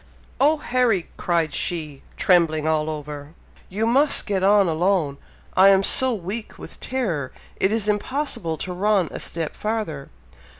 "Oh, 0.39 0.57
Harry!" 0.57 1.09
cried 1.15 1.53
she, 1.53 2.01
trembling 2.17 2.65
all 2.65 2.89
over, 2.89 3.35
"you 3.69 3.85
must 3.85 4.25
get 4.25 4.41
on 4.43 4.67
alone! 4.67 5.19
I 5.55 5.67
am 5.69 5.83
so 5.83 6.11
weak 6.11 6.57
with 6.57 6.79
terror, 6.79 7.31
it 7.57 7.71
is 7.71 7.87
impossible 7.87 8.57
to 8.57 8.73
run 8.73 9.09
a 9.11 9.19
step 9.19 9.55
farther." 9.55 10.09